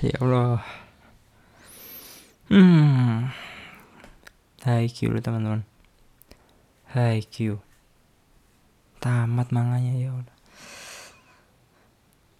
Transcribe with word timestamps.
ya 0.00 0.16
Allah. 0.24 0.64
Hmm. 2.48 3.30
Q 4.64 4.96
lu 5.12 5.20
teman-teman. 5.20 5.62
Q. 7.30 7.60
Tamat 9.00 9.48
manganya 9.52 9.94
ya 9.96 10.12
Allah. 10.12 10.36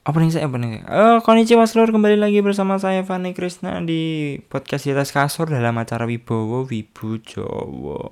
Opening 0.09 0.32
saya 0.32 0.48
opening 0.48 0.80
oh 0.88 1.20
konnichiwa 1.20 1.68
seluruh. 1.68 1.92
Kembali 1.92 2.16
lagi 2.16 2.41
bersama 2.41 2.80
saya 2.80 3.04
Fani 3.04 3.36
Krishna 3.36 3.84
di 3.84 4.36
podcast 4.48 4.88
di 4.88 4.96
atas 4.96 5.12
kasur 5.12 5.52
dalam 5.52 5.77
acara 5.77 6.08
Wibowo 6.08 6.64
Wibu 6.64 7.20
Jowo 7.20 8.11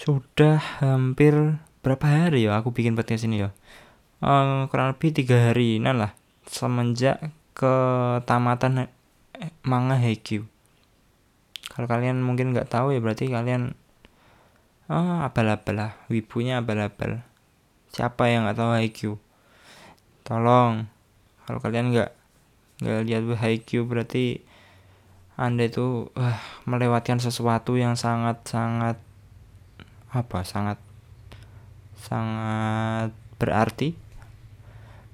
sudah 0.00 0.56
hampir 0.80 1.60
berapa 1.84 2.06
hari 2.08 2.48
ya 2.48 2.56
aku 2.56 2.72
bikin 2.72 2.96
podcast 2.96 3.28
ini 3.28 3.44
ya? 3.44 3.50
Uh, 4.20 4.64
kurang 4.72 4.96
lebih 4.96 5.12
tiga 5.12 5.52
hari. 5.52 5.76
Nah 5.76 5.92
lah 5.92 6.12
semenjak 6.48 7.20
ke 7.60 7.74
tamatan 8.24 8.88
manga 9.60 10.00
Haikyuu. 10.00 10.48
Kalau 11.68 11.84
kalian 11.84 12.24
mungkin 12.24 12.56
nggak 12.56 12.72
tahu 12.72 12.96
ya 12.96 13.04
berarti 13.04 13.28
kalian 13.28 13.76
oh 14.88 15.20
abal-abal 15.20 15.76
lah. 15.76 15.92
Wibunya 16.08 16.64
abal-abal. 16.64 17.20
Siapa 17.92 18.32
yang 18.32 18.48
nggak 18.48 18.56
tahu 18.56 18.70
Haikyuu? 18.72 19.16
Tolong. 20.24 20.88
Kalau 21.44 21.60
kalian 21.60 21.92
nggak 21.92 22.10
nggak 22.80 23.00
lihat 23.04 23.24
Haikyuu 23.36 23.84
berarti 23.84 24.40
anda 25.36 25.68
itu 25.68 26.08
uh, 26.16 26.38
melewatkan 26.64 27.20
sesuatu 27.20 27.76
yang 27.76 27.96
sangat 27.96 28.40
sangat 28.44 28.96
apa 30.12 30.44
sangat 30.44 30.76
sangat 31.96 33.12
berarti 33.36 33.96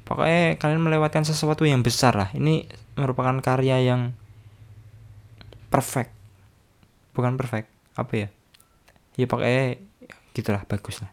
pokoknya 0.07 0.55
kalian 0.63 0.81
melewatkan 0.81 1.27
sesuatu 1.27 1.67
yang 1.67 1.83
besar 1.83 2.15
lah. 2.15 2.31
Ini 2.31 2.71
merupakan 2.95 3.35
karya 3.43 3.83
yang 3.83 4.15
perfect. 5.69 6.15
Bukan 7.13 7.35
perfect 7.35 7.67
apa 7.99 8.13
ya? 8.15 8.29
Ya 9.19 9.27
pokoknya 9.27 9.83
gitulah 10.33 10.63
bagus 10.71 11.03
lah. 11.03 11.11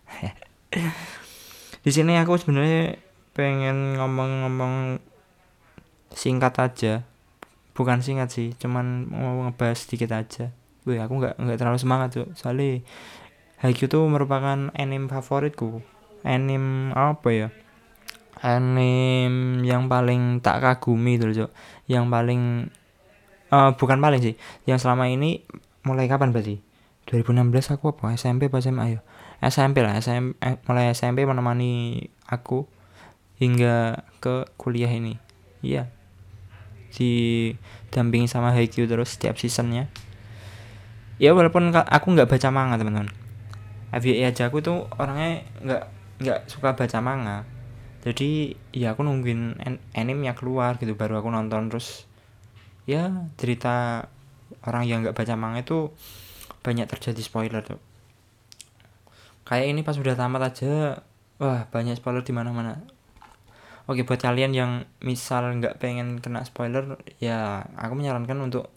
Di 1.83 1.91
sini 1.91 2.15
aku 2.21 2.37
sebenarnya 2.37 3.01
pengen 3.33 3.97
ngomong-ngomong 3.97 5.01
singkat 6.13 6.53
aja. 6.61 6.93
Bukan 7.73 8.05
singkat 8.05 8.29
sih 8.29 8.53
cuman 8.61 9.09
mau 9.09 9.49
ngebahas 9.49 9.81
sedikit 9.81 10.13
aja. 10.13 10.53
Wih, 10.85 11.01
aku 11.01 11.17
nggak 11.17 11.41
nggak 11.41 11.57
terlalu 11.57 11.79
semangat 11.81 12.13
tuh 12.13 12.29
soalnya 12.37 12.85
Haikyuu 13.63 13.87
tuh 13.87 14.05
merupakan 14.05 14.69
anime 14.75 15.07
favoritku. 15.09 15.81
Anime 16.27 16.91
apa 16.93 17.29
ya 17.31 17.47
anime 18.43 19.63
yang 19.63 19.87
paling 19.87 20.43
tak 20.43 20.59
kagumi 20.59 21.15
itu 21.15 21.31
loh 21.31 21.49
yang 21.87 22.11
paling 22.11 22.67
uh, 23.47 23.71
bukan 23.79 24.03
paling 24.03 24.19
sih. 24.19 24.35
Yang 24.67 24.83
selama 24.83 25.07
ini 25.07 25.47
mulai 25.87 26.11
kapan 26.11 26.35
berarti? 26.35 26.59
2016 27.07 27.75
aku 27.75 27.95
apa? 27.95 28.15
SMP 28.15 28.51
apa 28.51 28.63
SMA 28.63 28.83
ayo 28.83 28.99
SMP 29.43 29.83
lah 29.83 29.99
SMP 29.99 30.39
eh, 30.39 30.55
mulai 30.67 30.95
SMP 30.95 31.27
menemani 31.27 31.99
aku 32.27 32.67
hingga 33.39 34.07
ke 34.23 34.47
kuliah 34.55 34.91
ini. 34.91 35.19
Iya. 35.59 35.91
Didampingi 36.95 38.31
sama 38.31 38.55
Haikyuu 38.55 38.87
terus 38.87 39.15
setiap 39.15 39.35
seasonnya. 39.35 39.91
Ya 41.19 41.35
walaupun 41.35 41.71
aku 41.71 42.05
nggak 42.11 42.27
baca 42.31 42.47
manga 42.51 42.75
teman-teman. 42.79 43.11
FYI 43.93 44.33
aja 44.33 44.49
aku 44.49 44.63
tuh 44.63 44.89
orangnya 44.97 45.45
nggak 45.61 45.83
nggak 46.23 46.39
suka 46.49 46.73
baca 46.73 46.97
manga 47.03 47.45
jadi 48.03 48.59
ya 48.75 48.93
aku 48.93 49.07
nungguin 49.07 49.63
animenya 49.95 50.35
keluar 50.35 50.75
gitu 50.75 50.99
baru 50.99 51.23
aku 51.23 51.31
nonton. 51.31 51.71
Terus 51.71 52.03
ya 52.83 53.31
cerita 53.39 54.05
orang 54.67 54.83
yang 54.83 55.07
nggak 55.07 55.15
baca 55.15 55.33
manga 55.39 55.63
itu 55.63 55.95
banyak 56.63 56.87
terjadi 56.87 57.21
spoiler 57.23 57.63
tuh 57.63 57.79
kayak 59.43 59.75
ini 59.75 59.83
pas 59.83 59.99
udah 59.99 60.15
tamat 60.15 60.41
aja 60.51 61.03
wah 61.39 61.67
banyak 61.67 61.99
spoiler 61.99 62.23
di 62.23 62.31
mana-mana. 62.31 62.79
Oke 63.83 64.07
buat 64.07 64.19
kalian 64.19 64.55
yang 64.55 64.71
misal 65.03 65.59
nggak 65.59 65.83
pengen 65.83 66.23
kena 66.23 66.47
spoiler 66.47 66.95
ya 67.19 67.67
aku 67.75 67.99
menyarankan 67.99 68.39
untuk 68.39 68.71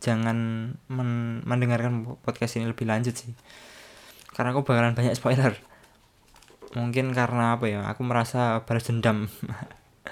jangan 0.00 0.72
men 0.88 1.44
mendengarkan 1.44 2.16
podcast 2.24 2.56
ini 2.56 2.72
lebih 2.72 2.88
lanjut 2.88 3.12
sih. 3.12 3.36
Karena 4.32 4.56
aku 4.56 4.64
bakalan 4.64 4.96
banyak 4.96 5.12
spoiler 5.12 5.52
mungkin 6.72 7.12
karena 7.12 7.56
apa 7.56 7.68
ya? 7.68 7.80
Aku 7.92 8.04
merasa 8.04 8.64
balas 8.64 8.88
dendam. 8.88 9.28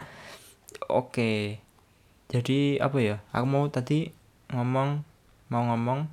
Oke. 0.90 1.62
Jadi 2.30 2.78
apa 2.78 2.98
ya? 3.00 3.16
Aku 3.34 3.46
mau 3.48 3.66
tadi 3.68 4.12
ngomong 4.52 5.02
mau 5.50 5.62
ngomong. 5.72 6.06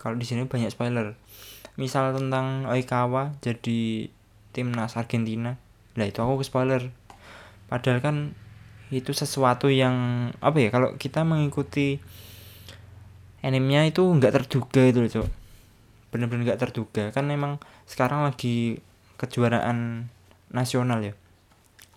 Kalau 0.00 0.16
di 0.18 0.26
sini 0.26 0.44
banyak 0.44 0.72
spoiler. 0.72 1.16
Misal 1.74 2.14
tentang 2.14 2.68
Oikawa 2.70 3.34
jadi 3.42 4.08
timnas 4.54 4.94
Argentina. 4.94 5.58
Lah 5.98 6.06
itu 6.06 6.18
aku 6.22 6.42
spoiler. 6.46 6.90
Padahal 7.66 7.98
kan 8.04 8.16
itu 8.94 9.10
sesuatu 9.10 9.70
yang 9.70 10.30
apa 10.38 10.58
ya? 10.60 10.68
Kalau 10.70 10.94
kita 10.94 11.26
mengikuti 11.26 11.98
animenya 13.44 13.84
itu 13.90 14.00
nggak 14.00 14.32
terduga 14.42 14.82
itu 14.86 14.98
loh 15.02 15.10
cok. 15.10 15.28
Bener-bener 16.14 16.52
nggak 16.52 16.60
terduga. 16.62 17.10
Kan 17.10 17.26
memang 17.26 17.58
sekarang 17.84 18.22
lagi 18.24 18.78
kejuaraan 19.24 20.08
nasional 20.52 21.00
ya. 21.00 21.14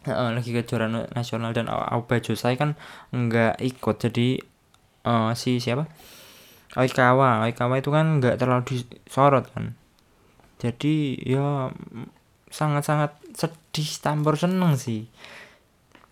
Uh, 0.08 0.32
lagi 0.32 0.56
kejuaraan 0.56 1.12
nasional 1.12 1.52
dan 1.52 1.68
Aoba 1.68 2.24
Josai 2.24 2.56
kan 2.56 2.80
nggak 3.12 3.60
ikut 3.60 3.96
jadi 4.00 4.40
uh, 5.04 5.36
si 5.36 5.60
siapa? 5.60 5.92
Oikawa. 6.80 7.44
Oikawa 7.48 7.80
itu 7.80 7.92
kan 7.92 8.24
nggak 8.24 8.40
terlalu 8.40 8.64
disorot 8.72 9.52
kan. 9.52 9.76
Jadi 10.58 11.22
ya 11.22 11.70
sangat-sangat 12.50 13.14
sedih 13.36 13.90
campur 14.00 14.40
seneng 14.40 14.80
sih. 14.80 15.12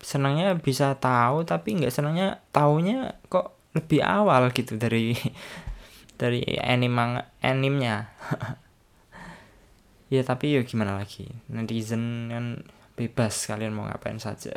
Senangnya 0.00 0.54
bisa 0.60 0.94
tahu 1.00 1.48
tapi 1.48 1.80
nggak 1.80 1.92
senangnya 1.92 2.44
taunya 2.52 3.16
kok 3.32 3.56
lebih 3.76 4.00
awal 4.00 4.48
gitu 4.56 4.80
dari 4.80 5.12
dari 6.20 6.40
anime 6.60 7.28
animnya 7.44 8.08
ya 10.06 10.22
tapi 10.22 10.54
ya 10.54 10.62
gimana 10.62 10.98
lagi? 10.98 11.26
Netizen 11.50 12.30
kan 12.30 12.46
bebas 12.94 13.50
kalian 13.50 13.74
mau 13.74 13.86
ngapain 13.86 14.18
saja. 14.22 14.54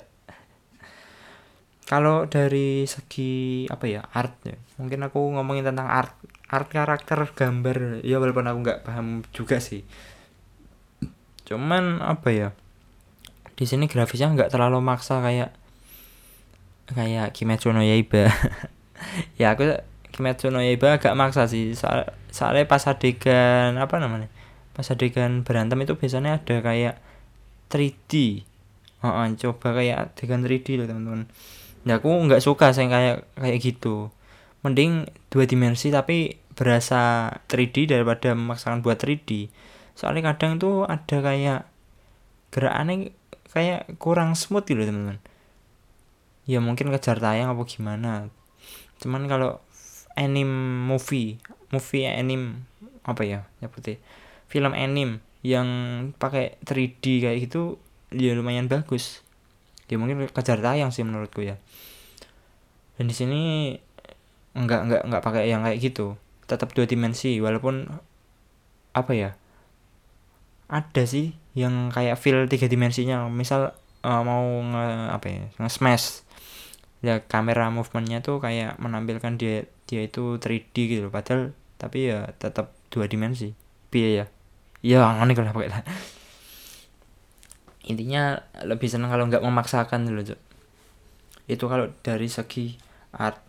Kalau 1.90 2.30
dari 2.30 2.86
segi 2.86 3.66
apa 3.66 3.90
ya 3.90 4.06
art 4.14 4.38
ya. 4.46 4.54
Mungkin 4.78 5.10
aku 5.10 5.34
ngomongin 5.34 5.66
tentang 5.66 5.90
art. 5.90 6.14
Art 6.50 6.70
karakter 6.70 7.34
gambar 7.34 8.06
ya 8.06 8.22
walaupun 8.22 8.46
aku 8.46 8.58
nggak 8.62 8.82
paham 8.86 9.26
juga 9.34 9.58
sih. 9.58 9.82
Cuman 11.50 12.02
apa 12.06 12.30
ya 12.30 12.50
di 13.58 13.66
sini 13.66 13.90
grafisnya 13.90 14.30
nggak 14.32 14.54
terlalu 14.54 14.80
maksa 14.80 15.20
kayak 15.20 15.52
kayak 16.94 17.34
Kimetsu 17.34 17.74
no 17.74 17.82
Yaiba. 17.82 18.30
Ya 19.40 19.56
aku 19.56 19.64
Kimetsu 20.12 20.52
no 20.52 20.60
Yaiba 20.62 21.02
agak 21.02 21.18
maksa 21.18 21.50
sih. 21.50 21.74
Soal 21.74 22.06
soalnya 22.30 22.70
pas 22.70 22.86
adegan 22.86 23.80
apa 23.82 23.98
namanya 23.98 24.30
pas 24.80 24.96
adegan 24.96 25.44
berantem 25.44 25.76
itu 25.84 26.00
biasanya 26.00 26.40
ada 26.40 26.64
kayak 26.64 27.04
3D 27.68 28.48
oh, 29.04 29.12
oh 29.12 29.28
coba 29.36 29.76
kayak 29.76 30.16
adegan 30.16 30.40
3D 30.40 30.80
loh 30.80 30.88
teman-teman. 30.88 31.28
Ya 31.84 32.00
aku 32.00 32.08
nggak 32.08 32.40
suka 32.40 32.72
saya 32.72 32.88
kayak 32.88 33.18
kayak 33.36 33.60
gitu. 33.60 34.08
Mending 34.64 35.12
dua 35.28 35.44
dimensi 35.44 35.92
tapi 35.92 36.40
berasa 36.56 37.28
3D 37.52 37.92
daripada 37.92 38.32
memaksakan 38.32 38.80
buat 38.80 38.96
3D 39.04 39.52
soalnya 40.00 40.32
kadang 40.32 40.64
tuh 40.64 40.88
ada 40.88 41.20
kayak 41.20 41.68
gerakannya 42.56 43.12
kayak 43.52 44.00
kurang 44.00 44.40
smooth 44.40 44.64
gitu 44.64 44.80
teman-teman. 44.80 45.20
Ya 46.48 46.64
mungkin 46.64 46.88
kejar 46.96 47.20
tayang 47.20 47.52
apa 47.52 47.68
gimana. 47.68 48.32
Cuman 49.04 49.28
kalau 49.28 49.60
anime 50.16 50.88
movie 50.88 51.44
movie 51.68 52.08
anime 52.08 52.64
apa 53.04 53.28
ya 53.28 53.40
nyebutnya 53.60 54.00
film 54.50 54.74
anime 54.74 55.22
yang 55.46 55.70
pakai 56.20 56.60
3D 56.68 57.24
kayak 57.24 57.38
gitu 57.48 57.80
ya 58.12 58.36
lumayan 58.36 58.68
bagus. 58.68 59.22
Ya 59.88 59.96
mungkin 59.98 60.28
kejar 60.30 60.60
tayang 60.60 60.92
sih 60.92 61.06
menurutku 61.06 61.46
ya. 61.46 61.56
Dan 63.00 63.08
di 63.08 63.16
sini 63.16 63.42
enggak 64.58 64.90
enggak 64.90 65.02
enggak 65.08 65.24
pakai 65.24 65.44
yang 65.48 65.64
kayak 65.64 65.80
gitu. 65.80 66.20
Tetap 66.50 66.74
dua 66.76 66.90
dimensi 66.90 67.38
walaupun 67.40 67.88
apa 68.92 69.12
ya 69.14 69.38
ada 70.70 71.04
sih 71.06 71.38
yang 71.54 71.94
kayak 71.94 72.20
feel 72.20 72.50
tiga 72.50 72.68
dimensinya. 72.68 73.30
Misal 73.32 73.72
uh, 74.04 74.22
mau 74.26 74.44
nge 74.44 74.86
apa 75.14 75.26
ya 75.30 75.44
nge 75.62 75.72
smash 75.72 76.08
ya 77.00 77.24
kamera 77.24 77.72
movementnya 77.72 78.20
tuh 78.20 78.44
kayak 78.44 78.76
menampilkan 78.76 79.40
dia 79.40 79.64
dia 79.88 80.04
itu 80.04 80.36
3D 80.36 80.76
gitu 80.76 81.08
padahal 81.08 81.56
tapi 81.80 82.12
ya 82.12 82.36
tetap 82.36 82.76
dua 82.92 83.08
dimensi. 83.08 83.56
Biaya 83.90 84.28
ya 84.28 84.39
ya 84.80 85.04
ngono 85.04 85.34
lah 85.34 85.84
intinya 87.90 88.38
lebih 88.64 88.88
senang 88.88 89.10
kalau 89.10 89.26
nggak 89.28 89.44
memaksakan 89.44 90.06
dulu 90.06 90.22
cok 90.22 90.50
itu 91.50 91.66
kalau 91.66 91.90
dari 92.06 92.30
segi 92.30 92.78
art. 93.18 93.42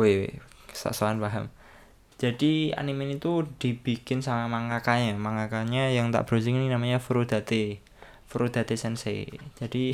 Wih 0.00 0.32
sosokan 0.72 1.20
paham. 1.20 1.52
Jadi 2.18 2.72
anime 2.74 3.06
ini 3.06 3.16
tuh 3.20 3.46
dibikin 3.60 4.24
sama 4.24 4.48
mangakanya. 4.48 5.14
Mangakanya 5.14 5.92
yang 5.92 6.08
tak 6.10 6.26
browsing 6.26 6.56
ini 6.56 6.72
namanya 6.72 6.98
Furudate. 6.98 7.84
Furudate 8.24 8.74
Sensei. 8.80 9.28
Jadi 9.60 9.92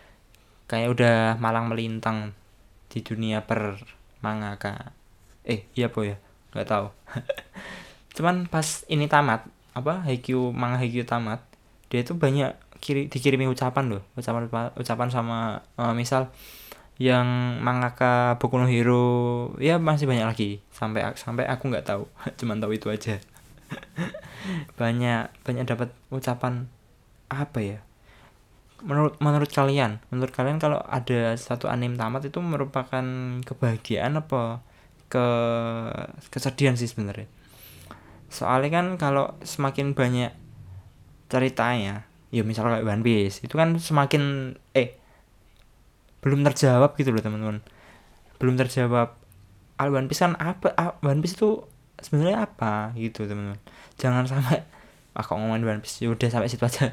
kayak 0.70 0.88
udah 0.94 1.16
malang 1.42 1.66
melintang 1.66 2.32
di 2.86 3.02
dunia 3.02 3.42
per 3.42 3.82
mangaka. 4.22 4.94
Eh 5.42 5.66
iya 5.74 5.90
po 5.90 6.06
ya? 6.06 6.16
Nggak 6.54 6.68
tahu. 6.70 6.86
Cuman 8.16 8.46
pas 8.46 8.86
ini 8.86 9.10
tamat 9.10 9.42
apa 9.74 10.04
Haikyuu 10.04 10.52
manga 10.54 10.80
Haikyuu 10.80 11.04
tamat 11.04 11.44
dia 11.88 12.04
tuh 12.04 12.16
banyak 12.20 12.52
kiri 12.78 13.10
dikirimi 13.10 13.48
ucapan 13.48 13.90
loh 13.90 14.02
ucapan 14.14 14.46
ucapan 14.76 15.08
sama 15.10 15.64
uh, 15.80 15.92
misal 15.96 16.30
yang 16.98 17.58
mangaka 17.62 18.34
Boku 18.42 18.58
no 18.58 18.66
Hero 18.66 19.06
ya 19.62 19.78
masih 19.78 20.10
banyak 20.10 20.26
lagi 20.26 20.50
sampai 20.74 21.06
sampai 21.14 21.46
aku 21.46 21.70
nggak 21.70 21.86
tahu 21.86 22.10
cuman 22.38 22.58
tahu 22.58 22.74
itu 22.74 22.90
aja. 22.90 23.22
Banyak 24.80 25.44
banyak 25.44 25.68
dapat 25.68 25.92
ucapan 26.08 26.72
apa 27.28 27.58
ya? 27.60 27.78
Menurut 28.80 29.20
menurut 29.20 29.50
kalian 29.52 30.00
menurut 30.08 30.32
kalian 30.32 30.56
kalau 30.56 30.80
ada 30.88 31.36
satu 31.36 31.68
anime 31.68 32.00
tamat 32.00 32.32
itu 32.32 32.40
merupakan 32.40 33.04
kebahagiaan 33.44 34.18
apa 34.18 34.64
ke 35.12 35.26
kesedihan 36.32 36.80
sih 36.80 36.88
sebenarnya 36.88 37.28
soalnya 38.28 38.70
kan 38.80 38.86
kalau 39.00 39.36
semakin 39.40 39.96
banyak 39.96 40.32
ceritanya 41.28 42.08
ya 42.28 42.44
misalnya 42.44 42.80
kayak 42.80 42.88
One 42.88 43.04
Piece 43.04 43.40
itu 43.40 43.54
kan 43.56 43.76
semakin 43.80 44.52
eh 44.76 45.00
belum 46.20 46.44
terjawab 46.44 46.92
gitu 46.98 47.14
loh 47.14 47.22
teman-teman. 47.22 47.64
Belum 48.36 48.54
terjawab. 48.58 49.16
Al 49.78 49.94
One 49.94 50.10
Piece 50.10 50.26
kan 50.26 50.34
apa 50.36 50.74
One 51.00 51.22
Piece 51.22 51.38
itu 51.38 51.62
sebenarnya 52.02 52.44
apa 52.44 52.92
gitu 52.98 53.24
teman-teman. 53.24 53.60
Jangan 53.96 54.24
sampai 54.30 54.66
ah 55.16 55.24
kok 55.24 55.38
ngomongin 55.38 55.64
One 55.64 55.80
Piece? 55.80 56.04
Ya 56.04 56.12
udah 56.12 56.28
sampai 56.28 56.50
situ 56.50 56.64
aja. 56.66 56.92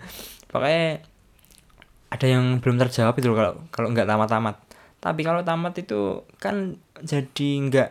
Pokoknya 0.50 1.02
ada 2.06 2.26
yang 2.26 2.62
belum 2.62 2.78
terjawab 2.78 3.18
itu 3.18 3.26
loh 3.32 3.36
kalau 3.36 3.52
kalau 3.74 3.88
nggak 3.90 4.06
tamat-tamat. 4.06 4.56
Tapi 5.02 5.20
kalau 5.26 5.42
tamat 5.42 5.74
itu 5.80 6.22
kan 6.38 6.78
jadi 7.02 7.48
nggak 7.66 7.90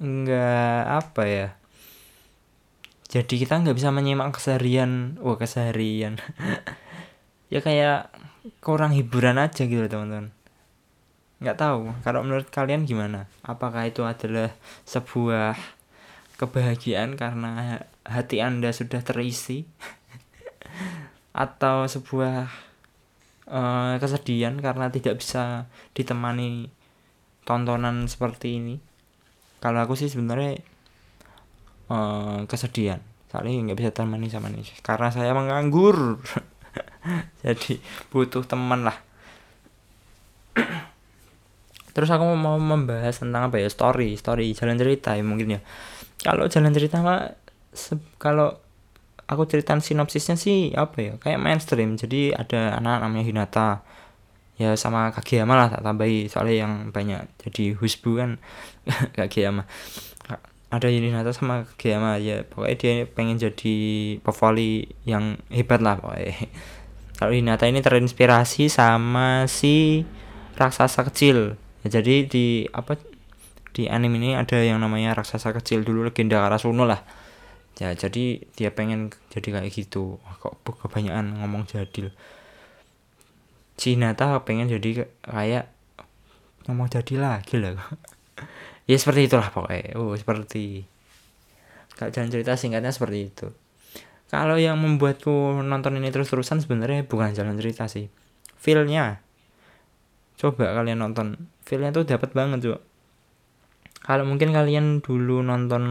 nggak 0.00 0.82
apa 0.88 1.22
ya 1.28 1.59
jadi 3.10 3.34
kita 3.42 3.58
nggak 3.58 3.74
bisa 3.74 3.90
menyimak 3.90 4.30
keseharian 4.38 5.18
wah 5.18 5.34
keseharian. 5.34 6.16
Ya 7.50 7.58
kayak 7.58 8.14
kurang 8.62 8.94
hiburan 8.94 9.34
aja 9.34 9.66
gitu 9.66 9.82
teman-teman. 9.90 10.30
Nggak 11.42 11.58
tahu 11.58 11.90
kalau 12.06 12.22
menurut 12.22 12.46
kalian 12.46 12.86
gimana? 12.86 13.26
Apakah 13.42 13.90
itu 13.90 14.06
adalah 14.06 14.54
sebuah 14.86 15.58
kebahagiaan 16.38 17.18
karena 17.18 17.82
hati 18.06 18.38
anda 18.38 18.70
sudah 18.70 19.02
terisi? 19.02 19.66
Atau 21.42 21.90
sebuah 21.90 22.54
uh, 23.50 23.98
kesedihan 23.98 24.54
karena 24.62 24.86
tidak 24.94 25.18
bisa 25.18 25.66
ditemani 25.98 26.70
tontonan 27.42 28.06
seperti 28.06 28.62
ini? 28.62 28.78
Kalau 29.58 29.82
aku 29.82 29.98
sih 29.98 30.06
sebenarnya 30.06 30.62
uh, 31.90 32.46
kesedihan. 32.46 33.02
Soalnya 33.30 33.70
nggak 33.70 33.78
bisa 33.78 33.90
temani 33.94 34.30
sama 34.30 34.50
ini. 34.50 34.62
Karena 34.80 35.10
saya 35.10 35.34
menganggur. 35.34 36.22
Jadi 37.44 37.82
butuh 38.10 38.46
teman 38.46 38.86
lah. 38.86 38.98
Terus 41.94 42.10
aku 42.10 42.24
mau 42.38 42.58
membahas 42.58 43.18
tentang 43.18 43.50
apa 43.50 43.58
ya? 43.58 43.66
Story 43.70 44.14
story 44.14 44.54
jalan 44.54 44.78
cerita 44.78 45.14
ya 45.18 45.22
mungkin 45.26 45.58
ya. 45.58 45.60
Kalau 46.22 46.46
jalan 46.46 46.70
cerita 46.74 47.02
mah 47.02 47.34
kalau 48.18 48.58
aku 49.30 49.46
ceritain 49.46 49.78
sinopsisnya 49.78 50.34
sih 50.34 50.74
apa 50.74 50.96
ya? 50.98 51.12
Kayak 51.18 51.42
mainstream. 51.42 51.98
Jadi 51.98 52.34
ada 52.34 52.78
anak 52.78 53.06
namanya 53.06 53.24
Hinata. 53.26 53.70
Ya 54.60 54.76
sama 54.76 55.08
Kageyama 55.14 55.56
lah 55.56 55.68
tak 55.72 55.82
tambahi. 55.86 56.26
Soalnya 56.26 56.66
yang 56.66 56.72
banyak 56.90 57.30
jadi 57.46 57.78
husbu 57.78 58.10
kan. 58.18 58.30
Kageyama 59.16 59.66
ada 60.70 60.86
Hinata 60.86 61.34
sama 61.34 61.66
Kageyama 61.74 62.22
ya 62.22 62.46
pokoknya 62.46 62.76
dia 62.78 62.92
pengen 63.10 63.42
jadi 63.42 63.76
pevoli 64.22 64.86
yang 65.02 65.42
hebat 65.50 65.82
lah 65.82 65.98
pokoknya. 65.98 66.46
Kalau 67.18 67.34
Hinata 67.34 67.66
ini 67.66 67.82
terinspirasi 67.82 68.70
sama 68.70 69.50
si 69.50 70.06
raksasa 70.54 71.02
kecil. 71.10 71.58
Ya, 71.82 72.00
jadi 72.00 72.24
di 72.24 72.70
apa 72.70 72.96
di 73.74 73.90
anime 73.90 74.22
ini 74.22 74.30
ada 74.38 74.62
yang 74.62 74.78
namanya 74.78 75.18
raksasa 75.18 75.50
kecil 75.58 75.82
dulu 75.82 76.06
legenda 76.06 76.38
Karasuno 76.38 76.86
lah. 76.86 77.02
Ya 77.82 77.90
jadi 77.92 78.46
dia 78.54 78.70
pengen 78.70 79.10
jadi 79.34 79.58
kayak 79.58 79.74
gitu. 79.74 80.22
Kok 80.38 80.86
kebanyakan 80.86 81.42
ngomong 81.42 81.66
jadil. 81.66 82.14
Si 83.74 83.98
Hinata 83.98 84.38
pengen 84.46 84.70
jadi 84.70 85.10
kayak 85.26 85.66
ngomong 86.70 86.86
jadi 86.86 87.14
lagi 87.18 87.58
lah 87.58 87.74
ya 88.90 88.96
seperti 88.98 89.30
itulah 89.30 89.54
pokoknya. 89.54 89.94
Oh 89.94 90.18
seperti. 90.18 90.82
Kalau 91.94 92.10
jalan 92.10 92.34
cerita 92.34 92.58
singkatnya 92.58 92.90
seperti 92.90 93.30
itu. 93.30 93.46
Kalau 94.26 94.58
yang 94.58 94.78
membuatku 94.82 95.62
nonton 95.62 96.02
ini 96.02 96.10
terus-terusan 96.10 96.62
sebenarnya 96.62 97.06
bukan 97.06 97.30
jalan 97.30 97.54
cerita 97.54 97.86
sih. 97.86 98.10
Feelnya. 98.58 99.22
Coba 100.34 100.74
kalian 100.74 100.98
nonton. 101.06 101.38
Feelnya 101.62 101.94
tuh 101.94 102.02
dapat 102.02 102.34
banget 102.34 102.58
tuh 102.66 102.80
kalau 104.00 104.24
mungkin 104.24 104.50
kalian 104.50 105.04
dulu 105.04 105.44
nonton 105.44 105.84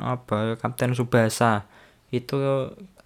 apa 0.00 0.56
Kapten 0.56 0.96
Subasa 0.96 1.68
itu 2.08 2.40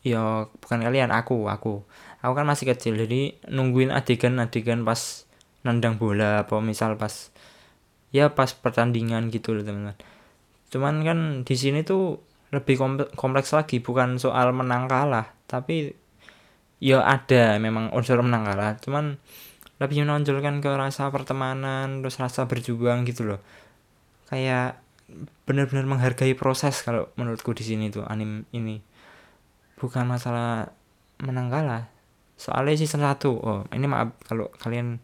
ya 0.07 0.47
bukan 0.47 0.79
kalian 0.81 1.11
aku 1.11 1.51
aku. 1.51 1.83
Aku 2.23 2.33
kan 2.33 2.47
masih 2.47 2.71
kecil 2.73 2.97
jadi 2.97 3.37
nungguin 3.51 3.91
adegan-adegan 3.91 4.87
pas 4.87 5.27
nendang 5.67 5.99
bola 5.99 6.47
apa 6.47 6.63
misal 6.63 6.95
pas 6.97 7.34
ya 8.15 8.31
pas 8.31 8.47
pertandingan 8.55 9.27
gitu 9.35 9.59
loh 9.59 9.67
teman-teman. 9.67 9.99
Cuman 10.71 10.95
kan 11.03 11.19
di 11.43 11.55
sini 11.59 11.83
tuh 11.83 12.23
lebih 12.55 12.79
kompleks 13.19 13.51
lagi 13.51 13.83
bukan 13.83 14.23
soal 14.23 14.55
menang 14.55 14.87
kalah 14.87 15.35
tapi 15.51 15.91
ya 16.79 17.03
ada 17.03 17.59
memang 17.59 17.91
unsur 17.91 18.23
menang 18.23 18.47
kalah. 18.47 18.79
Cuman 18.79 19.19
lebih 19.83 20.07
menonjolkan 20.07 20.63
ke 20.63 20.71
rasa 20.79 21.11
pertemanan 21.11 22.07
terus 22.07 22.23
rasa 22.23 22.47
berjuang 22.47 23.03
gitu 23.03 23.27
loh. 23.27 23.43
Kayak 24.31 24.79
benar-benar 25.45 25.85
menghargai 25.85 26.39
proses 26.39 26.87
kalau 26.87 27.11
menurutku 27.19 27.51
di 27.51 27.67
sini 27.67 27.91
tuh 27.91 28.07
anim 28.07 28.47
ini. 28.55 28.79
Bukan 29.75 30.07
masalah 30.07 30.71
menang 31.19 31.51
kalah. 31.51 31.91
Soalnya 32.39 32.79
season 32.79 33.03
1 33.03 33.27
oh 33.27 33.67
ini 33.75 33.91
maaf 33.91 34.15
kalau 34.23 34.55
kalian 34.63 35.03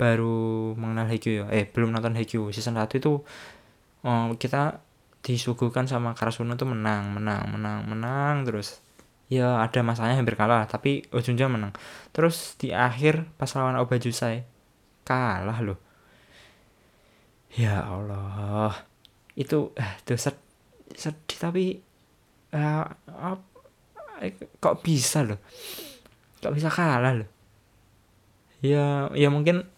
baru 0.00 0.72
mengenal 0.80 1.12
Haikyuu 1.12 1.44
ya. 1.44 1.46
Eh 1.52 1.68
belum 1.68 1.92
nonton 1.92 2.16
Haikyuu. 2.16 2.48
Season 2.56 2.72
1 2.72 2.88
itu 2.96 3.20
oh, 4.00 4.26
kita 4.40 4.80
disuguhkan 5.20 5.84
sama 5.84 6.16
Karasuno 6.16 6.56
tuh 6.56 6.72
menang 6.72 7.12
menang 7.12 7.44
menang 7.52 7.84
menang. 7.84 8.48
Terus 8.48 8.80
ya 9.28 9.60
ada 9.60 9.84
masanya 9.84 10.16
hampir 10.16 10.40
kalah 10.40 10.64
tapi 10.64 11.04
ujungnya 11.12 11.52
menang. 11.52 11.76
Terus 12.16 12.56
di 12.56 12.72
akhir 12.72 13.28
pas 13.36 13.52
lawan 13.52 13.76
Obajusai 13.76 14.48
kalah 15.04 15.60
loh. 15.60 15.76
Ya 17.52 17.84
Allah. 17.84 18.72
Itu 19.36 19.76
eh 19.76 19.92
tuh 20.08 20.16
sedih 20.96 21.36
tapi 21.36 21.64
uh, 22.56 22.88
uh, 23.04 23.36
kok 24.64 24.80
bisa 24.80 25.28
loh? 25.28 25.36
Kok 26.40 26.56
bisa 26.56 26.72
kalah 26.72 27.20
loh? 27.20 27.28
Ya 28.64 29.12
ya 29.12 29.28
mungkin 29.28 29.68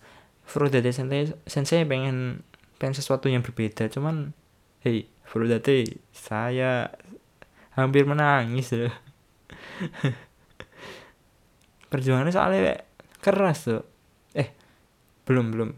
Furudate 0.52 0.92
Sensei, 0.92 1.32
Sensei 1.48 1.88
pengen 1.88 2.44
pengen 2.76 2.92
sesuatu 2.92 3.32
yang 3.32 3.40
berbeda 3.40 3.88
cuman 3.88 4.36
hey 4.84 5.08
Furudate 5.24 5.96
saya 6.12 6.92
hampir 7.72 8.04
menangis 8.04 8.68
loh. 8.76 8.92
Perjuangannya 11.92 12.36
soalnya 12.36 12.84
keras 13.24 13.64
tuh 13.64 13.80
eh 14.36 14.52
belum 15.24 15.56
belum. 15.56 15.70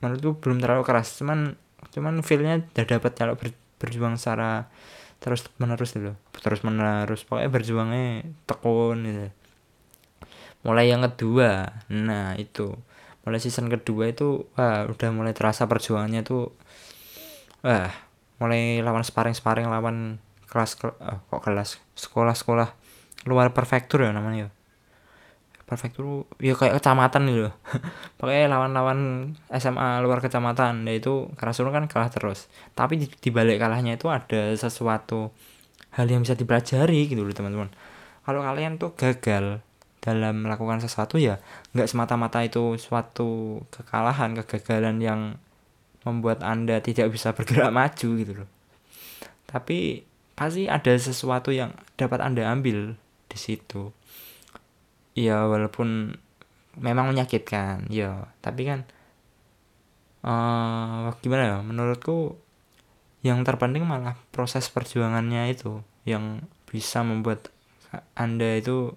Menurutku 0.00 0.40
belum 0.40 0.64
terlalu 0.64 0.88
keras 0.88 1.12
cuman 1.20 1.60
cuman 1.92 2.24
feelnya 2.24 2.64
udah 2.72 2.86
dapat 2.88 3.12
kalau 3.12 3.36
ber, 3.36 3.52
berjuang 3.76 4.16
secara 4.16 4.72
terus 5.20 5.44
menerus 5.60 5.92
dulu 5.92 6.16
terus 6.40 6.64
menerus 6.64 7.20
pokoknya 7.28 7.52
berjuangnya 7.52 8.24
tekun 8.48 8.96
gitu. 9.04 9.28
Mulai 10.64 10.88
yang 10.88 11.04
kedua 11.04 11.68
nah 11.92 12.32
itu 12.40 12.72
mulai 13.22 13.38
season 13.38 13.70
kedua 13.70 14.10
itu 14.10 14.50
wah 14.58 14.86
udah 14.86 15.10
mulai 15.14 15.32
terasa 15.34 15.70
perjuangannya 15.70 16.22
tuh 16.26 16.50
wah 17.62 17.90
mulai 18.42 18.82
lawan 18.82 19.06
sparring 19.06 19.38
sparring 19.38 19.70
lawan 19.70 20.18
kelas 20.50 20.76
ke, 20.76 20.90
oh, 20.90 21.18
kok 21.32 21.42
kelas? 21.46 21.80
Sekolah 21.96 22.34
sekolah 22.36 22.68
luar 23.24 23.54
prefektur 23.54 24.02
ya 24.02 24.10
namanya 24.10 24.50
prefektur 25.72 26.28
ya 26.36 26.52
kayak 26.52 26.76
kecamatan 26.76 27.22
gitu. 27.32 27.50
Pokoknya 28.20 28.52
lawan-lawan 28.52 29.32
SMA 29.56 30.04
luar 30.04 30.20
kecamatan 30.20 30.84
yaitu 30.84 31.32
Karasuno 31.40 31.72
kan 31.72 31.88
kalah 31.88 32.12
terus. 32.12 32.52
Tapi 32.76 33.00
di, 33.00 33.06
di 33.08 33.30
balik 33.32 33.56
kalahnya 33.56 33.96
itu 33.96 34.12
ada 34.12 34.52
sesuatu 34.52 35.32
hal 35.96 36.06
yang 36.12 36.20
bisa 36.20 36.36
dipelajari 36.36 37.08
gitu 37.08 37.24
loh 37.24 37.32
teman-teman. 37.32 37.72
Kalau 38.22 38.44
kalian 38.44 38.76
tuh 38.76 38.92
gagal 38.92 39.64
dalam 40.02 40.42
melakukan 40.42 40.82
sesuatu 40.82 41.14
ya 41.14 41.38
nggak 41.72 41.86
semata-mata 41.86 42.42
itu 42.42 42.74
suatu 42.74 43.62
kekalahan 43.70 44.34
kegagalan 44.42 44.98
yang 44.98 45.20
membuat 46.02 46.42
anda 46.42 46.82
tidak 46.82 47.14
bisa 47.14 47.30
bergerak 47.38 47.70
maju 47.70 48.08
gitu 48.18 48.32
loh. 48.42 48.50
Tapi 49.46 50.02
pasti 50.34 50.66
ada 50.66 50.90
sesuatu 50.98 51.54
yang 51.54 51.70
dapat 51.94 52.18
anda 52.18 52.50
ambil 52.50 52.98
di 53.30 53.38
situ. 53.38 53.94
Ya 55.14 55.46
walaupun 55.46 56.18
memang 56.80 57.12
menyakitkan 57.12 57.88
ya 57.92 58.32
tapi 58.40 58.64
kan 58.64 58.88
uh, 60.24 61.12
gimana 61.20 61.44
ya 61.44 61.58
menurutku 61.60 62.40
yang 63.20 63.44
terpenting 63.44 63.84
malah 63.84 64.16
proses 64.32 64.66
perjuangannya 64.72 65.52
itu 65.52 65.84
yang 66.08 66.42
bisa 66.66 67.04
membuat 67.04 67.52
anda 68.16 68.56
itu 68.56 68.96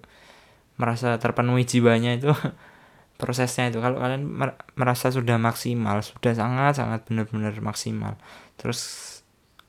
merasa 0.76 1.16
terpenuhi 1.20 1.64
jiwanya 1.64 2.16
itu 2.16 2.32
prosesnya 3.22 3.72
itu. 3.72 3.80
Kalau 3.80 4.00
kalian 4.00 4.28
merasa 4.76 5.12
sudah 5.12 5.40
maksimal 5.40 6.04
sudah 6.04 6.34
sangat 6.36 6.80
sangat 6.80 7.08
benar-benar 7.08 7.56
maksimal 7.64 8.20
terus 8.56 8.80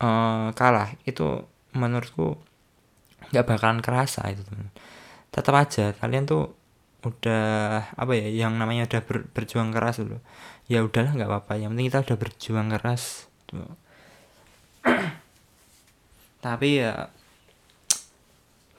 uh, 0.03 0.51
kalah 0.55 0.95
itu 1.07 1.47
menurutku 1.75 2.39
nggak 3.31 3.47
bakalan 3.47 3.81
kerasa 3.83 4.27
itu 4.31 4.43
teman. 4.47 4.71
Tetap 5.35 5.55
aja 5.55 5.93
kalian 5.99 6.25
tuh 6.27 6.55
udah 7.07 7.87
apa 7.95 8.13
ya 8.19 8.27
yang 8.47 8.59
namanya 8.59 8.91
udah 8.91 9.03
ber, 9.07 9.31
berjuang 9.31 9.71
keras 9.71 10.03
dulu 10.03 10.19
ya 10.67 10.83
udahlah 10.83 11.15
nggak 11.15 11.31
apa-apa. 11.31 11.53
Yang 11.59 11.71
penting 11.75 11.87
kita 11.91 12.01
udah 12.07 12.17
berjuang 12.19 12.69
keras 12.71 13.03
tuh. 13.47 13.71
tapi 16.47 16.79
ya 16.79 17.11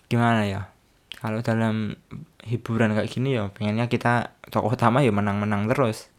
gimana 0.08 0.48
ya 0.48 0.72
kalau 1.18 1.42
dalam 1.42 1.98
hiburan 2.46 2.94
kayak 2.94 3.10
gini 3.10 3.34
ya 3.34 3.50
pengennya 3.50 3.90
kita 3.90 4.38
tokoh 4.54 4.78
utama 4.78 5.02
ya 5.02 5.10
menang-menang 5.10 5.66
terus. 5.66 6.14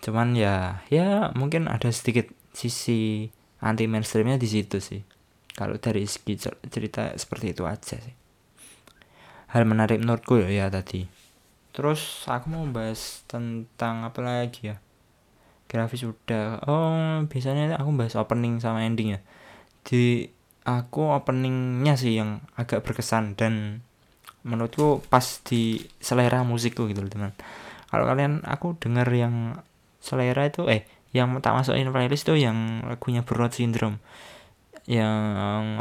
Cuman 0.00 0.32
ya 0.32 0.80
ya 0.88 1.28
mungkin 1.36 1.68
ada 1.68 1.92
sedikit 1.92 2.32
sisi 2.56 3.28
anti 3.60 3.84
mainstreamnya 3.84 4.40
di 4.40 4.48
situ 4.48 4.80
sih. 4.80 5.04
Kalau 5.52 5.76
dari 5.76 6.08
segi 6.08 6.40
cerita 6.72 7.12
seperti 7.12 7.52
itu 7.52 7.68
aja 7.68 8.00
sih. 8.00 8.16
Hal 9.52 9.68
menarik 9.68 10.00
menurutku 10.00 10.40
ya, 10.40 10.48
ya 10.48 10.66
tadi. 10.72 11.04
Terus 11.76 12.24
aku 12.24 12.46
mau 12.48 12.64
bahas 12.72 13.20
tentang 13.28 14.08
apa 14.08 14.24
lagi 14.24 14.72
ya? 14.72 14.76
Grafis 15.68 16.02
udah 16.02 16.64
oh 16.66 17.22
biasanya 17.28 17.76
aku 17.76 17.90
bahas 17.94 18.16
opening 18.16 18.58
sama 18.64 18.88
ending 18.88 19.18
ya. 19.18 19.20
Di 19.84 20.32
aku 20.64 21.12
openingnya 21.12 22.00
sih 22.00 22.16
yang 22.16 22.40
agak 22.56 22.80
berkesan 22.80 23.36
dan 23.36 23.84
menurutku 24.42 25.04
pas 25.12 25.24
di 25.44 25.84
selera 26.00 26.42
musikku 26.46 26.88
gitu 26.88 27.04
loh 27.04 27.10
teman. 27.12 27.32
Kalau 27.90 28.04
kalian 28.06 28.46
aku 28.46 28.78
denger 28.78 29.08
yang 29.12 29.34
selera 30.00 30.48
itu 30.48 30.64
eh 30.70 30.86
yang 31.10 31.34
tak 31.42 31.58
masukin 31.58 31.90
playlist 31.90 32.30
itu 32.30 32.38
yang 32.38 32.86
lagunya 32.86 33.26
Burnout 33.26 33.52
Syndrome. 33.52 33.98
Yang 34.86 35.20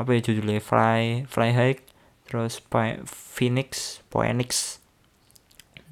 apa 0.02 0.10
ya 0.12 0.20
judulnya? 0.26 0.60
Fly 0.60 1.30
Fly 1.30 1.50
High 1.54 1.78
terus 2.30 2.62
Phoenix 3.10 4.02
Phoenix 4.14 4.78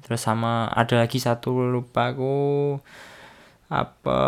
terus 0.06 0.22
sama 0.22 0.70
ada 0.70 1.02
lagi 1.02 1.18
satu 1.18 1.66
lupa 1.66 2.14
aku 2.14 2.78
apa 3.68 4.18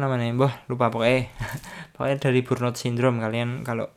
namanya 0.00 0.32
boh 0.32 0.52
lupa 0.72 0.88
pokoknya. 0.88 1.28
Pokoknya 1.94 2.16
dari 2.16 2.40
burnout 2.40 2.80
syndrome 2.80 3.20
kalian 3.20 3.60
kalau 3.60 3.92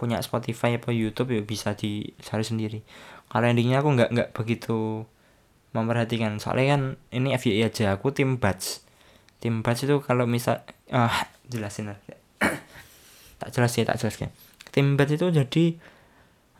punya 0.00 0.16
Spotify 0.24 0.80
atau 0.80 0.96
YouTube 0.96 1.36
ya 1.36 1.44
bisa 1.44 1.76
dicari 1.76 2.40
sendiri. 2.40 2.80
Kalau 3.28 3.44
endingnya 3.44 3.84
aku 3.84 3.92
nggak 3.92 4.08
nggak 4.16 4.28
begitu 4.32 5.04
memperhatikan. 5.76 6.40
Soalnya 6.40 6.66
kan 6.72 6.82
ini 7.12 7.36
FYI 7.36 7.68
aja 7.68 7.92
aku 7.92 8.16
tim 8.16 8.40
batch 8.40 8.88
tim 9.40 9.64
batch 9.64 9.88
itu 9.88 9.96
kalau 10.04 10.28
misal 10.28 10.60
ah 10.92 11.26
jelasin 11.48 11.96
aja 11.96 12.14
tak 13.40 13.48
jelas 13.56 13.72
ya 13.74 13.84
tak 13.88 13.98
jelas 13.98 14.16
ya. 14.20 14.28
Tim 14.70 14.94
batch 14.94 15.16
itu 15.16 15.26
jadi 15.32 15.64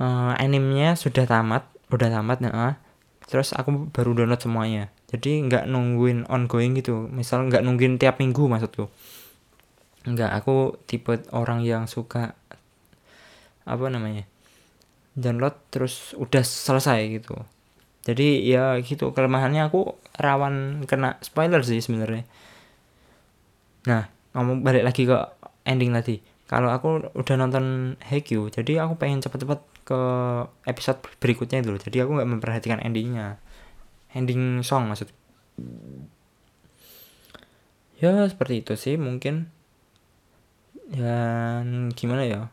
uh, 0.00 0.35
animenya 0.40 0.97
sudah 0.97 1.28
tamat 1.28 1.68
udah 1.92 2.09
tamat 2.09 2.40
nah 2.40 2.80
terus 3.30 3.54
aku 3.54 3.92
baru 3.94 4.16
download 4.16 4.42
semuanya. 4.42 4.90
Jadi 5.06 5.47
nggak 5.47 5.70
nungguin 5.70 6.26
ongoing 6.26 6.75
gitu. 6.75 7.06
Misal 7.06 7.47
nggak 7.47 7.62
nungguin 7.62 8.00
tiap 8.00 8.18
minggu 8.18 8.50
maksudku. 8.50 8.90
Nggak 10.09 10.30
aku 10.42 10.80
tipe 10.88 11.14
orang 11.30 11.62
yang 11.62 11.87
suka 11.87 12.35
apa 13.70 13.86
namanya 13.86 14.26
download 15.14 15.54
terus 15.70 16.14
udah 16.18 16.42
selesai 16.42 17.20
gitu. 17.20 17.34
Jadi 18.00 18.48
ya 18.48 18.80
gitu 18.80 19.12
kelemahannya 19.12 19.68
aku 19.68 19.94
rawan 20.16 20.86
kena 20.88 21.20
spoiler 21.20 21.60
sih 21.60 21.78
sebenarnya. 21.78 22.24
Nah 23.86 24.08
ngomong 24.34 24.64
balik 24.64 24.86
lagi 24.86 25.04
ke 25.04 25.18
ending 25.66 25.92
tadi. 25.94 26.18
Kalau 26.50 26.74
aku 26.74 27.14
udah 27.14 27.34
nonton 27.38 27.94
Haikyuu 28.02 28.50
jadi 28.50 28.82
aku 28.82 28.98
pengen 28.98 29.22
cepet-cepet 29.22 29.60
ke 29.86 30.00
episode 30.66 30.98
berikutnya 31.22 31.62
dulu 31.62 31.78
jadi 31.78 32.06
aku 32.06 32.18
nggak 32.18 32.30
memperhatikan 32.30 32.80
endingnya. 32.82 33.38
Ending 34.10 34.66
song 34.66 34.90
maksud. 34.90 35.12
Ya 38.00 38.26
seperti 38.26 38.64
itu 38.64 38.74
sih 38.74 38.98
mungkin. 38.98 39.52
Dan 40.90 41.94
gimana 41.94 42.26
ya 42.26 42.50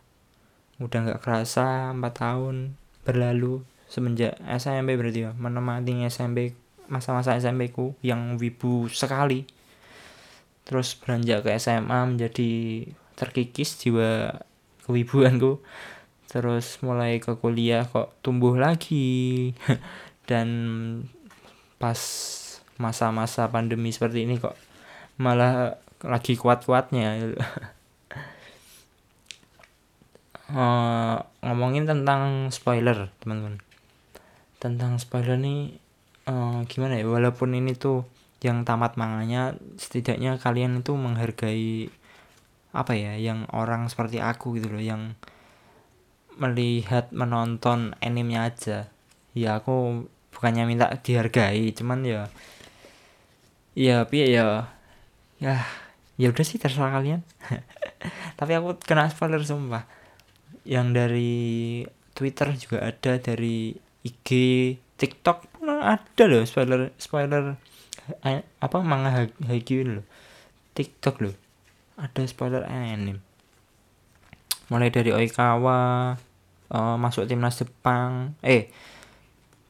udah 0.78 1.00
nggak 1.10 1.22
kerasa 1.22 1.94
4 1.94 2.02
tahun 2.14 2.78
berlalu 3.02 3.66
semenjak 3.88 4.38
SMP 4.46 5.00
berarti 5.00 5.26
ya 5.26 5.32
menemani 5.34 6.06
SMP 6.06 6.54
masa-masa 6.92 7.36
SMP 7.36 7.72
ku 7.72 7.96
yang 8.04 8.40
wibu 8.40 8.88
sekali. 8.92 9.48
Terus 10.68 11.00
beranjak 11.00 11.48
ke 11.48 11.56
SMA 11.56 12.00
menjadi 12.08 12.52
terkikis 13.16 13.80
jiwa 13.80 14.44
kewibuanku 14.84 15.64
terus 16.28 16.84
mulai 16.84 17.24
ke 17.24 17.40
kuliah 17.40 17.88
kok 17.88 18.12
tumbuh 18.20 18.60
lagi. 18.60 19.56
Dan 20.30 20.50
pas 21.80 22.00
masa-masa 22.78 23.48
pandemi 23.48 23.90
seperti 23.96 24.28
ini 24.28 24.38
kok 24.38 24.54
malah 25.18 25.82
lagi 26.06 26.38
kuat-kuatnya 26.38 27.34
uh, 30.52 31.18
ngomongin 31.44 31.88
tentang 31.88 32.48
spoiler 32.54 33.12
teman-teman. 33.20 33.60
Tentang 34.58 34.96
spoiler 35.02 35.36
nih 35.36 35.76
uh, 36.30 36.64
gimana 36.70 37.00
ya? 37.00 37.06
Walaupun 37.08 37.56
ini 37.56 37.76
tuh 37.76 38.08
yang 38.40 38.64
tamat 38.64 38.96
manganya 39.02 39.58
setidaknya 39.82 40.38
kalian 40.38 40.86
itu 40.86 40.94
menghargai 40.94 41.90
apa 42.70 42.94
ya 42.94 43.18
yang 43.18 43.50
orang 43.50 43.90
seperti 43.90 44.22
aku 44.22 44.62
gitu 44.62 44.70
loh 44.70 44.84
yang 44.84 45.18
melihat 46.38 47.10
menonton 47.10 47.98
animenya 48.00 48.54
aja. 48.54 48.78
Ya 49.34 49.58
aku 49.58 50.06
bukannya 50.34 50.70
minta 50.70 50.94
dihargai 51.02 51.74
cuman 51.74 52.06
ya 52.06 52.22
ya 53.74 54.06
tapi 54.06 54.30
ya? 54.30 54.70
Ya 55.42 55.66
ya 56.18 56.28
udah 56.30 56.46
sih 56.46 56.58
terserah 56.62 56.94
kalian. 56.94 57.22
Tapi 58.38 58.54
aku 58.54 58.78
kena 58.82 59.10
spoiler 59.10 59.42
sumpah 59.42 59.86
yang 60.68 60.92
dari 60.92 61.82
Twitter 62.12 62.52
juga 62.60 62.84
ada 62.84 63.16
dari 63.24 63.72
IG 64.04 64.30
TikTok 65.00 65.64
ada 65.64 66.24
loh 66.28 66.44
spoiler 66.44 66.92
spoiler 67.00 67.56
eh, 68.28 68.44
apa 68.60 68.78
manga 68.84 69.32
Haikyuu 69.48 70.02
loh. 70.02 70.06
TikTok 70.76 71.16
loh. 71.24 71.36
Ada 71.98 72.28
spoiler 72.30 72.68
anime. 72.68 73.24
Mulai 74.68 74.92
dari 74.92 75.16
Oikawa 75.16 76.14
uh, 76.70 76.96
masuk 77.00 77.26
timnas 77.26 77.58
Jepang 77.58 78.36
eh 78.44 78.70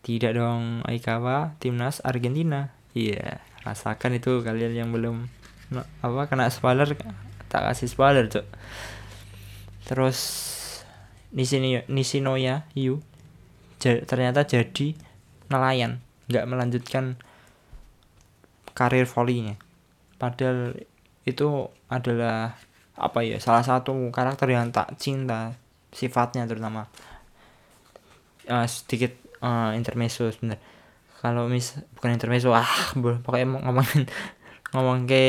tidak 0.02 0.34
dong 0.34 0.82
Aikawa 0.90 1.54
timnas 1.62 2.02
Argentina. 2.02 2.74
Iya 2.98 3.14
yeah, 3.14 3.38
rasakan 3.62 4.18
itu 4.18 4.42
kalian 4.42 4.74
yang 4.74 4.90
belum 4.90 5.30
apa 5.76 6.32
kena 6.32 6.48
spoiler 6.48 6.88
tak 7.52 7.62
kasih 7.68 7.92
spoiler 7.92 8.32
cok 8.32 8.48
terus 9.84 10.20
Nishinoya 11.38 12.66
Yu 12.74 13.00
ternyata 13.80 14.42
jadi 14.44 14.98
nelayan 15.54 16.02
nggak 16.28 16.48
melanjutkan 16.50 17.22
karir 18.74 19.06
volleynya 19.06 19.56
padahal 20.18 20.74
itu 21.30 21.70
adalah 21.88 22.58
apa 22.98 23.22
ya 23.22 23.38
salah 23.38 23.62
satu 23.62 23.94
karakter 24.10 24.50
yang 24.50 24.74
tak 24.74 24.98
cinta 24.98 25.54
sifatnya 25.94 26.50
terutama 26.50 26.90
uh, 28.50 28.66
sedikit 28.66 29.14
uh, 29.44 29.76
intermezzo 29.78 30.28
sebentar. 30.34 30.58
Kalau 31.18 31.50
mis 31.50 31.78
bukan 31.98 32.14
intermezzo 32.14 32.54
ah 32.54 32.70
pokoknya 32.98 33.66
ngomongin 33.66 34.06
ngomong 34.74 35.08
ke 35.10 35.22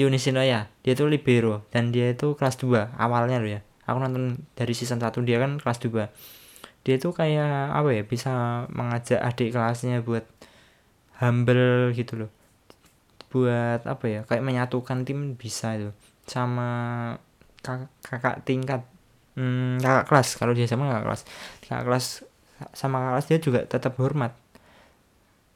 Yunisino 0.00 0.42
ya 0.42 0.66
dia 0.82 0.92
tuh 0.96 1.06
libero 1.06 1.62
dan 1.70 1.92
dia 1.92 2.10
itu 2.10 2.34
kelas 2.34 2.56
2 2.58 2.96
awalnya 2.96 3.38
loh 3.38 3.50
ya 3.58 3.60
aku 3.90 3.98
nonton 3.98 4.38
dari 4.54 4.72
season 4.72 5.02
1 5.02 5.10
dia 5.26 5.42
kan 5.42 5.58
kelas 5.58 5.82
2 5.82 6.06
dia 6.80 6.96
tuh 6.96 7.12
kayak 7.12 7.76
apa 7.76 7.90
ya 7.92 8.02
bisa 8.08 8.64
mengajak 8.72 9.20
adik 9.20 9.52
kelasnya 9.52 10.00
buat 10.00 10.24
humble 11.20 11.92
gitu 11.92 12.24
loh. 12.24 12.30
Buat 13.30 13.84
apa 13.84 14.04
ya 14.08 14.20
kayak 14.24 14.42
menyatukan 14.42 15.04
tim 15.04 15.36
bisa 15.36 15.76
itu. 15.76 15.92
Sama 16.24 16.68
kakak, 17.60 17.92
kakak 18.00 18.36
tingkat 18.48 18.82
hmm, 19.36 19.78
kakak 19.84 20.04
kelas. 20.08 20.28
Kalau 20.40 20.52
dia 20.56 20.64
sama 20.64 20.88
kakak 20.88 21.04
kelas. 21.04 21.22
Kakak 21.68 21.84
kelas 21.84 22.06
sama 22.72 22.96
kakak 22.98 23.12
kelas 23.12 23.26
dia 23.28 23.38
juga 23.38 23.60
tetap 23.68 23.92
hormat. 24.00 24.32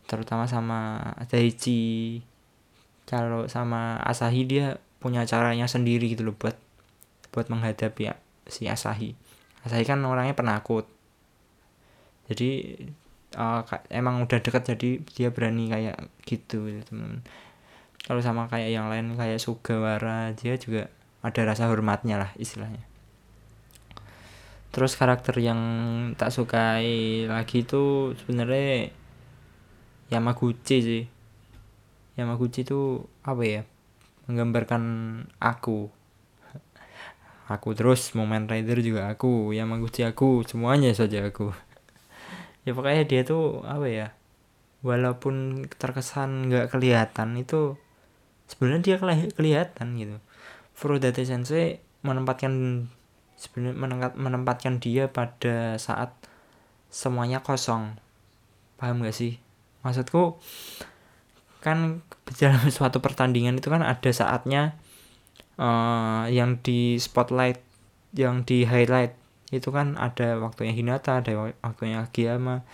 Terutama 0.05 0.45
sama 0.45 1.01
Daichi. 1.25 2.21
Kalau 3.09 3.49
sama 3.49 4.01
Asahi 4.01 4.45
dia 4.49 4.81
punya 5.01 5.29
caranya 5.29 5.69
sendiri 5.69 6.09
gitu 6.17 6.25
loh 6.25 6.37
buat 6.37 6.57
buat 7.33 7.53
menghadapi 7.53 8.09
si 8.49 8.69
Asahi. 8.69 9.17
Asahi 9.65 9.85
kan 9.85 10.01
orangnya 10.05 10.37
penakut. 10.37 10.89
Jadi 12.29 12.81
uh, 13.37 13.61
emang 13.93 14.25
udah 14.25 14.39
dekat 14.41 14.75
jadi 14.75 14.91
dia 15.05 15.29
berani 15.29 15.69
kayak 15.69 15.97
gitu 16.25 16.69
ya, 16.69 16.81
teman. 16.87 17.21
Kalau 18.05 18.21
sama 18.21 18.49
kayak 18.53 18.69
yang 18.69 18.93
lain 18.93 19.17
kayak 19.17 19.41
Sugawara 19.41 20.37
dia 20.37 20.61
juga 20.61 20.93
ada 21.25 21.41
rasa 21.49 21.73
hormatnya 21.73 22.21
lah 22.21 22.31
istilahnya. 22.37 22.85
Terus 24.75 24.99
karakter 24.99 25.39
yang 25.41 25.61
tak 26.19 26.35
sukai 26.35 27.25
lagi 27.31 27.65
itu 27.65 28.13
sebenarnya 28.19 28.91
Yamaguchi 30.13 30.77
sih. 30.85 31.05
Yamaguchi 32.21 32.67
itu 32.67 33.09
apa 33.25 33.43
ya? 33.47 33.63
Menggambarkan 34.29 34.83
aku 35.41 35.89
aku 37.45 37.77
terus 37.77 38.17
momen 38.17 38.49
rider 38.49 38.81
juga 38.81 39.13
aku 39.13 39.53
Yamaguchi 39.53 40.05
aku 40.05 40.45
semuanya 40.47 40.93
saja 40.97 41.25
aku. 41.27 41.53
Ya 42.65 42.73
pokoknya 42.73 43.05
dia 43.05 43.29
tuh 43.29 43.61
apa 43.69 43.85
ya 43.93 44.17
walaupun 44.81 45.69
terkesan 45.69 46.49
nggak 46.49 46.73
kelihatan 46.73 47.37
itu 47.37 47.77
sebenarnya 48.49 48.81
dia 48.81 48.97
kelihatan 49.37 50.01
gitu. 50.01 50.17
Furudate 50.73 51.29
Sensei 51.29 51.85
menempatkan 52.01 52.89
sebenarnya 53.37 54.13
menempatkan 54.17 54.81
dia 54.81 55.13
pada 55.13 55.77
saat 55.77 56.17
semuanya 56.89 57.45
kosong. 57.45 58.01
Paham 58.81 59.05
gak 59.05 59.13
sih? 59.13 59.41
Maksudku 59.85 60.41
kan 61.65 62.05
dalam 62.37 62.69
suatu 62.77 63.01
pertandingan 63.01 63.57
itu 63.57 63.69
kan 63.73 63.81
ada 63.81 64.11
saatnya 64.13 64.77
uh, 65.59 66.27
yang 66.31 66.61
di 66.63 66.97
spotlight 66.99 67.61
yang 68.15 68.47
di 68.47 68.67
highlight. 68.67 69.15
Itu 69.51 69.71
kan 69.71 69.95
ada 70.01 70.41
waktunya 70.43 70.75
Hinata 70.75 71.23
ada 71.23 71.55
waktunya 71.63 72.03
Akiyama 72.03 72.67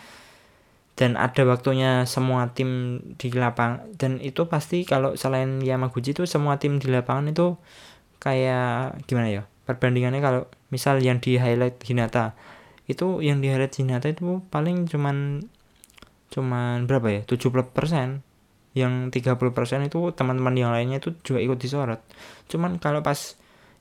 dan 1.01 1.17
ada 1.17 1.49
waktunya 1.49 2.05
semua 2.05 2.53
tim 2.53 3.01
di 3.17 3.33
lapangan 3.33 3.89
dan 3.97 4.21
itu 4.21 4.45
pasti 4.53 4.85
kalau 4.85 5.17
selain 5.17 5.65
Yamaguchi 5.65 6.13
itu 6.13 6.29
semua 6.29 6.61
tim 6.61 6.77
di 6.77 6.93
lapangan 6.93 7.33
itu 7.33 7.57
kayak 8.21 9.01
gimana 9.09 9.29
ya 9.33 9.43
perbandingannya 9.65 10.21
kalau 10.21 10.43
misal 10.69 11.01
yang 11.01 11.19
di 11.23 11.41
highlight 11.41 11.81
Hinata. 11.81 12.37
Itu 12.85 13.25
yang 13.25 13.41
di 13.41 13.49
highlight 13.49 13.81
Hinata 13.81 14.13
itu 14.13 14.45
paling 14.53 14.85
cuman 14.93 15.47
cuman 16.31 16.87
berapa 16.87 17.09
ya 17.11 17.21
70% 17.27 18.30
yang 18.71 19.11
30% 19.11 19.35
itu 19.91 20.01
teman-teman 20.15 20.55
yang 20.55 20.71
lainnya 20.71 21.03
itu 21.03 21.15
juga 21.27 21.43
ikut 21.43 21.59
disorot. 21.59 22.01
Cuman 22.47 22.79
kalau 22.79 23.03
pas 23.03 23.35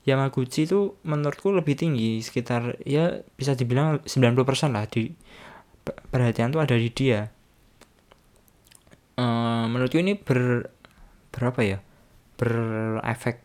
Yamaguchi 0.08 0.65
itu 0.65 0.97
menurutku 1.06 1.54
lebih 1.54 1.78
tinggi 1.78 2.23
sekitar 2.25 2.82
ya 2.88 3.21
bisa 3.38 3.54
dibilang 3.54 4.02
90% 4.02 4.73
lah 4.73 4.89
di 4.89 5.13
perhatian 6.10 6.49
tuh 6.49 6.62
ada 6.65 6.73
di 6.73 6.89
dia. 6.89 7.30
Uh, 9.19 9.67
menurutku 9.69 10.02
ini 10.02 10.17
ber 10.17 10.71
berapa 11.30 11.60
ya? 11.62 11.78
Berefek 12.39 13.43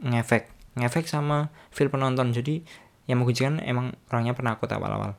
ngefek 0.00 0.48
ngefek 0.80 1.04
sama 1.04 1.52
feel 1.68 1.92
penonton. 1.92 2.32
Jadi 2.32 2.64
Yamaguchi 3.04 3.44
kan 3.44 3.60
emang 3.60 3.92
orangnya 4.08 4.32
penakut 4.32 4.70
awal-awal. 4.72 5.18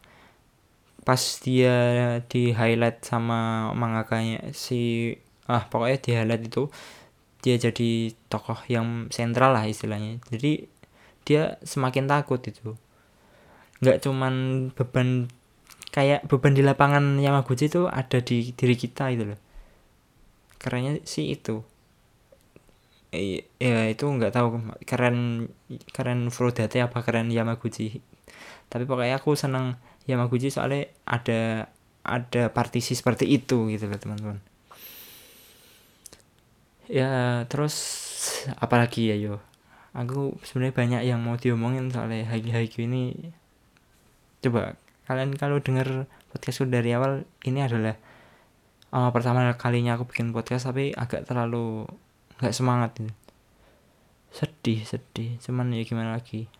Pas 1.05 1.21
dia 1.43 1.77
di 2.25 2.55
highlight 2.55 3.05
sama 3.05 3.69
mangakanya 3.75 4.55
si 4.55 5.13
ah 5.49 5.65
pokoknya 5.65 5.97
di 6.01 6.09
highlight 6.13 6.43
itu 6.45 6.69
dia 7.41 7.57
jadi 7.57 8.13
tokoh 8.29 8.61
yang 8.69 9.09
sentral 9.09 9.57
lah 9.57 9.65
istilahnya. 9.65 10.21
Jadi 10.29 10.69
dia 11.25 11.57
semakin 11.65 12.05
takut 12.05 12.37
itu. 12.45 12.77
Nggak 13.81 14.05
cuman 14.05 14.33
beban 14.77 15.25
kayak 15.89 16.29
beban 16.29 16.53
di 16.53 16.61
lapangan 16.61 17.17
Yamaguchi 17.17 17.67
itu 17.67 17.89
ada 17.89 18.21
di 18.21 18.53
diri 18.53 18.75
kita 18.77 19.09
itu 19.09 19.33
loh. 19.33 19.39
Kerennya 20.61 21.01
sih 21.01 21.33
itu. 21.33 21.65
Ya 23.11 23.89
itu 23.91 24.05
nggak 24.05 24.31
tahu 24.37 24.61
keren 24.85 25.49
keren 25.91 26.29
Frodate 26.29 26.77
apa 26.79 27.01
keren 27.01 27.33
Yamaguchi. 27.33 28.05
Tapi 28.69 28.85
pokoknya 28.85 29.17
aku 29.17 29.33
seneng 29.33 29.81
Yamaguchi 30.05 30.53
soalnya 30.53 30.93
ada 31.09 31.73
ada 32.05 32.53
partisi 32.53 32.93
seperti 32.93 33.29
itu 33.29 33.69
gitu 33.69 33.85
loh 33.85 33.99
teman-teman 34.01 34.50
ya 36.91 37.43
terus 37.47 37.75
apalagi 38.59 39.07
ya 39.09 39.15
yo? 39.15 39.35
Aku 39.95 40.39
sebenarnya 40.43 40.75
banyak 40.75 41.01
yang 41.07 41.19
mau 41.23 41.35
diomongin 41.39 41.91
soalnya 41.91 42.27
Haiku 42.27 42.51
Haiku 42.51 42.83
ini. 42.83 43.31
Coba 44.43 44.75
kalian 45.07 45.35
kalau 45.35 45.59
dengar 45.59 46.07
podcastku 46.31 46.67
dari 46.67 46.95
awal 46.95 47.27
ini 47.43 47.59
adalah 47.63 47.95
uh, 48.95 49.11
pertama 49.11 49.43
kalinya 49.59 49.99
aku 49.99 50.07
bikin 50.07 50.31
podcast 50.31 50.67
tapi 50.67 50.95
agak 50.95 51.27
terlalu 51.27 51.87
nggak 52.43 52.55
semangat 52.55 52.91
ini. 52.99 53.11
Sedih 54.31 54.83
sedih. 54.83 55.39
Cuman 55.39 55.71
ya 55.71 55.83
gimana 55.87 56.19
lagi? 56.19 56.51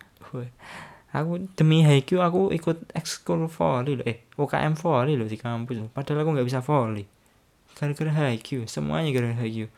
Aku 1.12 1.44
demi 1.60 1.84
Haikyuu 1.84 2.24
aku 2.24 2.56
ikut 2.56 2.96
ekskul 2.96 3.44
volley 3.48 4.00
loh. 4.00 4.04
Eh 4.08 4.24
UKM 4.40 4.80
volley 4.80 5.20
loh 5.20 5.28
di 5.28 5.36
kampus. 5.36 5.92
Padahal 5.92 6.24
aku 6.24 6.30
nggak 6.36 6.48
bisa 6.48 6.64
volley 6.64 7.04
gara-gara 7.76 8.12
Haikyuu 8.12 8.68
semuanya 8.68 9.10
gara-gara 9.10 9.42
Haikyuu 9.42 9.70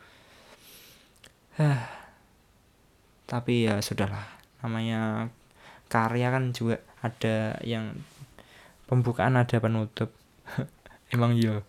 tapi 3.25 3.67
ya 3.67 3.79
sudahlah. 3.79 4.27
Namanya 4.61 5.31
karya 5.87 6.33
kan 6.33 6.51
juga 6.51 6.81
ada 6.99 7.55
yang 7.63 7.95
pembukaan 8.89 9.39
ada 9.39 9.57
penutup. 9.57 10.11
Emang 11.13 11.35
iya? 11.37 11.61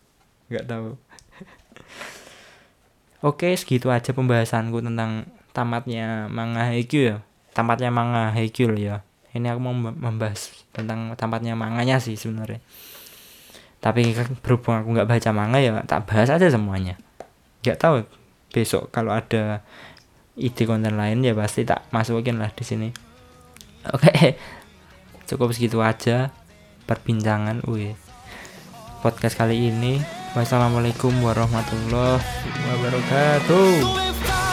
Nggak 0.51 0.67
tahu. 0.67 0.89
Oke 3.29 3.55
segitu 3.57 3.89
aja 3.91 4.13
pembahasanku 4.13 4.85
tentang 4.85 5.27
tamatnya 5.51 6.29
manga 6.29 6.69
Haikyuu 6.69 7.05
ya. 7.05 7.17
Tamatnya 7.57 7.91
manga 7.95 8.31
Haikyuu 8.35 8.77
ya. 8.77 9.07
Ini 9.37 9.53
aku 9.53 9.61
mau 9.61 9.77
membahas 9.77 10.49
tentang 10.73 11.13
tampatnya 11.17 11.53
manganya 11.53 12.01
sih 12.01 12.17
sebenarnya. 12.17 12.61
Tapi 13.85 14.17
kan 14.17 14.33
berhubung 14.41 14.81
aku 14.81 14.89
nggak 14.97 15.09
baca 15.09 15.31
manga 15.37 15.61
ya 15.61 15.85
tak 15.85 16.09
bahas 16.09 16.33
aja 16.33 16.49
semuanya. 16.49 16.97
Nggak 17.61 17.79
tahu 17.79 17.95
besok 18.57 18.89
kalau 18.89 19.13
ada 19.13 19.61
ide 20.33 20.65
konten 20.65 20.97
lain 20.97 21.21
ya 21.21 21.37
pasti 21.37 21.69
tak 21.69 21.85
masukin 21.93 22.41
lah 22.41 22.49
di 22.57 22.65
sini. 22.65 22.89
Oke 23.93 24.41
cukup 25.29 25.53
segitu 25.53 25.85
aja 25.85 26.33
perbincangan. 26.89 27.61
Wih 27.69 27.93
podcast 29.05 29.37
kali 29.37 29.69
ini. 29.69 30.01
Wassalamualaikum 30.33 31.13
warahmatullahi 31.21 32.21
wabarakatuh 32.69 34.45